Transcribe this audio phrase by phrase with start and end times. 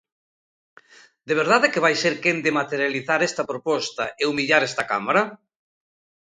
[1.27, 5.21] ¿De verdade que vai ser quen de materializar esta proposta e humillar esta Cámara?